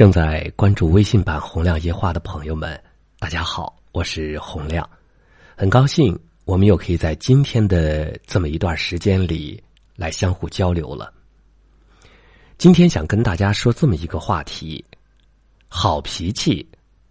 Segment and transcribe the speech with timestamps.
[0.00, 2.82] 正在关注微信版《洪亮夜话》的朋友们，
[3.18, 4.88] 大家好，我是洪亮，
[5.54, 9.62] 很高兴我们又可以在今天的这么一段时间里
[9.96, 11.12] 来相互交流了。
[12.56, 14.82] 今天想跟大家说这么一个话题：
[15.68, 16.66] 好脾气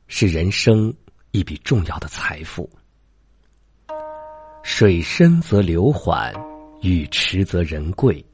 [0.07, 0.91] 是人生
[1.29, 2.67] 一笔重要的财富。
[4.63, 6.33] 水深则流缓，
[6.81, 8.25] 雨迟则人贵。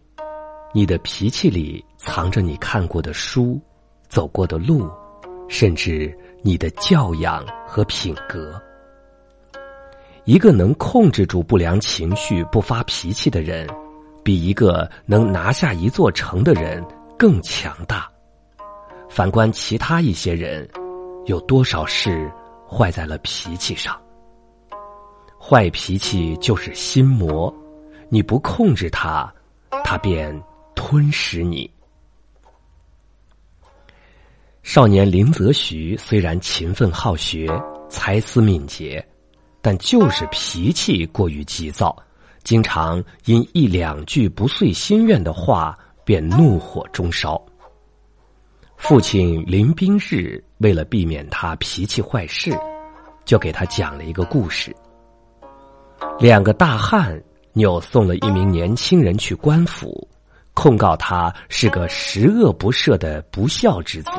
[0.73, 3.61] 你的脾气里藏着你看过的书。
[4.15, 4.89] 走过的路，
[5.49, 8.57] 甚至你的教养和品格。
[10.23, 13.67] 一个能控制住不良情绪、不发脾气的人，
[14.23, 16.81] 比一个能拿下一座城的人
[17.19, 18.09] 更强大。
[19.09, 20.65] 反观其他一些人，
[21.25, 22.31] 有多少事
[22.65, 23.99] 坏在了脾气上？
[25.37, 27.53] 坏脾气就是心魔，
[28.07, 29.29] 你不控制它，
[29.83, 30.41] 它便
[30.73, 31.69] 吞噬你。
[34.65, 37.47] 少年林则徐虽然勤奋好学、
[37.87, 39.05] 才思敏捷，
[39.61, 41.95] 但就是脾气过于急躁，
[42.43, 47.39] 经常因一两句不遂心愿的话便怒火中烧。
[48.75, 52.51] 父亲林宾日为了避免他脾气坏事，
[53.23, 54.75] 就给他讲了一个故事：
[56.19, 57.23] 两个大汉
[57.53, 60.07] 扭送了一名年轻人去官府，
[60.55, 64.09] 控告他是个十恶不赦的不孝之子。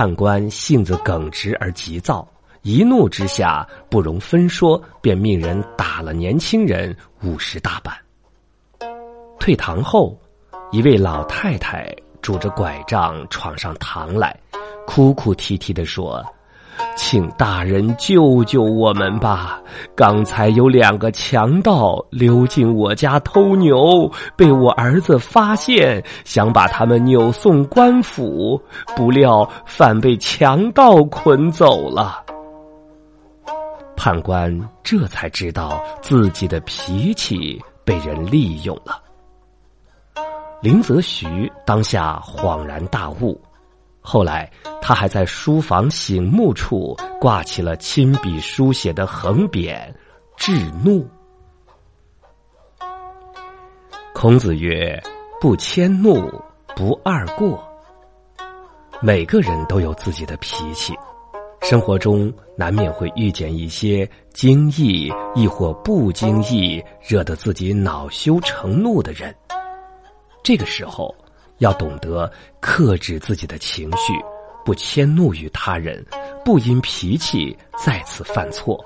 [0.00, 2.26] 判官性子耿直而急躁，
[2.62, 7.94] 一怒之下不容分说，便命人打了年轻人五十大板。
[9.38, 10.18] 退堂后，
[10.72, 14.34] 一位老太太拄着拐杖闯上堂来，
[14.86, 16.24] 哭哭啼啼的说。
[16.96, 19.60] 请大人救救我们吧！
[19.94, 28.60] 刚才有两个强盗溜进我家偷牛，被我儿子发现，想把他们扭送官府，
[28.96, 32.24] 不料反被强盗捆走了。
[33.96, 39.02] 判官这才知道自己的脾气被人利用了。
[40.62, 43.40] 林则徐当下恍然大悟。
[44.02, 44.50] 后来，
[44.80, 49.78] 他还在书房醒目处挂起了亲笔书写的横匾
[50.36, 51.06] “制怒”。
[54.14, 55.00] 孔子曰
[55.38, 56.28] ：“不迁怒，
[56.74, 57.62] 不贰过。”
[59.00, 60.94] 每个人都有自己的脾气，
[61.60, 69.32] 生活中难免会遇见一些惊异亦或不经意惹得自己恼羞成怒的人。
[70.42, 71.14] 这个时候。
[71.60, 74.12] 要懂得克制自己的情绪，
[74.64, 76.04] 不迁怒于他人，
[76.44, 78.78] 不因脾气再次犯错。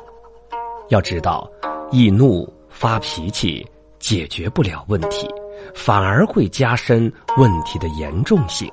[0.88, 1.50] 要知道，
[1.90, 3.66] 易怒发脾气
[3.98, 5.26] 解决不了问题，
[5.74, 8.70] 反而会加深问题的严重性。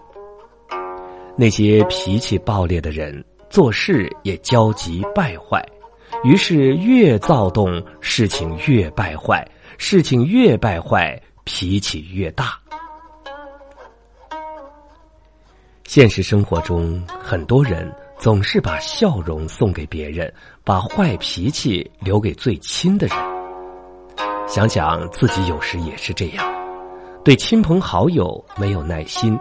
[1.38, 5.64] 那些脾气暴烈的人，做事也焦急败坏，
[6.24, 9.48] 于是越躁动，事情越败坏，
[9.78, 12.60] 事情越败坏，脾气越大。
[15.92, 23.18] 现实生活中，很多人总是把笑容送给别人，把坏脾气留给最亲的人。
[24.48, 26.50] 想想自己有时也是这样，
[27.26, 29.38] 对亲朋好友没有耐心，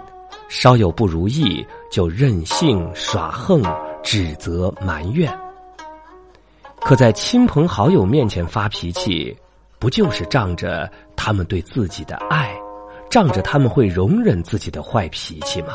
[0.48, 3.62] 稍有不如意就任性耍横、
[4.02, 5.32] 指责埋怨。
[6.80, 9.32] 可在亲朋好友面前发脾气，
[9.78, 12.52] 不就是仗着他们对自己的爱，
[13.08, 15.74] 仗着他们会容忍自己的坏脾气吗？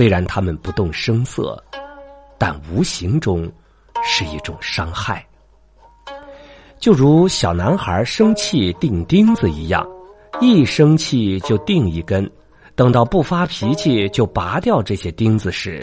[0.00, 1.62] 虽然他们不动声色，
[2.38, 3.46] 但无形中
[4.02, 5.22] 是一种伤害。
[6.78, 9.86] 就如小男孩生气钉钉子一样，
[10.40, 12.26] 一生气就钉一根，
[12.74, 15.78] 等到不发脾气就拔掉这些钉子时，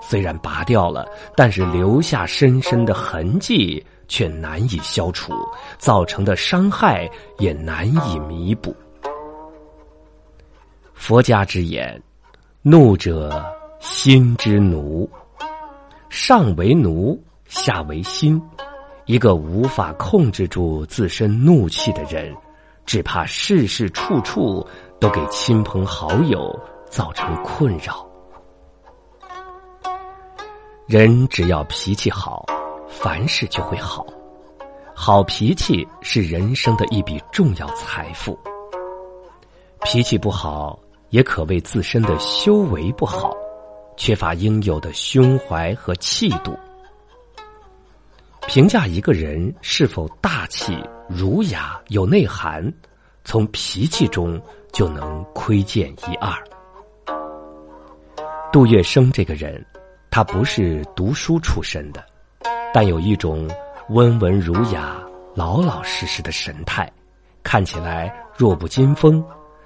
[0.00, 1.04] 虽然拔掉了，
[1.34, 5.32] 但是留下深深的痕迹却难以消除，
[5.76, 7.10] 造成的伤害
[7.40, 8.72] 也难以弥补。
[10.94, 12.00] 佛家之言。
[12.68, 13.44] 怒者
[13.88, 15.08] 心之奴，
[16.10, 17.16] 上为奴，
[17.46, 18.42] 下为心。
[19.04, 22.34] 一个无法控制住自身怒气的人，
[22.84, 24.66] 只怕事事处处
[24.98, 26.52] 都给亲朋好友
[26.90, 28.04] 造成困扰。
[30.86, 32.44] 人只要脾气好，
[32.88, 34.04] 凡事就会好。
[34.96, 38.36] 好脾气是人生的一笔重要财富。
[39.84, 40.76] 脾气不好。
[41.10, 43.32] 也可谓自身的修为不好，
[43.96, 46.56] 缺乏应有的胸怀和气度。
[48.46, 50.78] 评价一个人是否大气、
[51.08, 52.72] 儒雅、有内涵，
[53.24, 54.40] 从脾气中
[54.72, 56.32] 就能窥见一二。
[58.52, 59.64] 杜月笙这个人，
[60.10, 62.04] 他不是读书出身的，
[62.72, 63.50] 但有一种
[63.88, 64.96] 温文儒雅、
[65.34, 66.90] 老老实实的神态，
[67.42, 69.22] 看起来弱不禁风，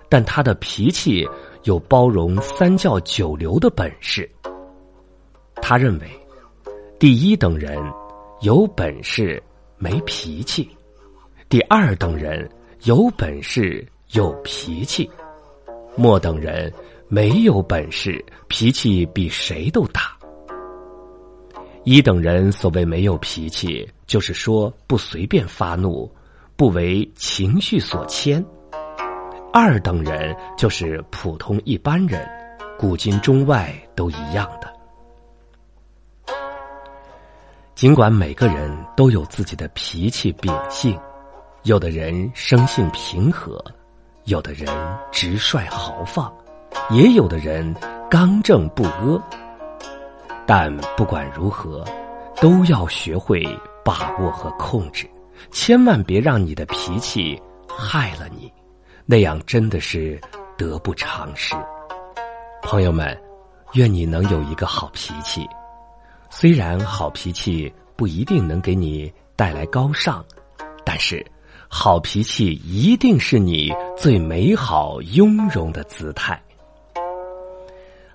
[0.09, 1.29] 但他的脾气
[1.65, 4.29] 有包容三教九流的本事。
[5.57, 6.09] 他认为，
[6.99, 7.79] 第一等人
[8.41, 9.43] 有本事
[9.79, 10.69] 没脾气，
[11.49, 12.49] 第二等人
[12.85, 15.11] 有本事有脾气，
[15.97, 16.73] 末等人。
[17.13, 20.17] 没有本事，脾气比谁都大。
[21.83, 26.09] 一等人所谓没有脾气，就是说不随便发怒，
[26.55, 28.41] 不为情绪所牵；
[29.53, 32.25] 二等人就是普通一般人，
[32.79, 34.73] 古今中外都一样的。
[37.75, 40.97] 尽管每个人都有自己的脾气秉性，
[41.65, 43.61] 有的人生性平和，
[44.25, 44.69] 有的人
[45.11, 46.33] 直率豪放。
[46.91, 47.75] 也有的人
[48.09, 49.21] 刚正不阿，
[50.47, 51.85] 但不管如何，
[52.41, 53.45] 都要学会
[53.85, 55.11] 把握和控制，
[55.51, 58.40] 千万别让你的脾气害了你，
[59.11, 60.17] 那样真的是
[60.57, 61.57] 得不偿失。
[62.63, 63.21] 朋友们，
[63.73, 65.45] 愿你能有一个好脾气。
[66.31, 70.25] 虽然好脾气不一定能给你带来高尚，
[70.85, 71.27] 但是
[71.67, 76.41] 好脾气一定是你最美好雍容的姿态。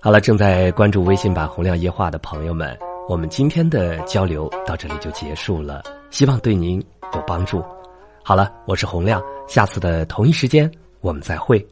[0.00, 2.74] 好了，正在关注微信版“洪亮夜话”的朋友们，
[3.06, 6.82] 我们今天的交流到这里就结束了，希望对您
[7.12, 7.62] 有帮助。
[8.24, 10.72] 好了，我是洪亮，下次的同一时间
[11.06, 11.64] 我们再会。